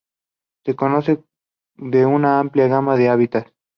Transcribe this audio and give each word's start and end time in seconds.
Se 0.65 0.75
conoce 0.75 1.23
de 1.75 2.07
una 2.07 2.39
amplia 2.39 2.67
gama 2.67 2.95
de 2.97 3.07
hábitats. 3.09 3.53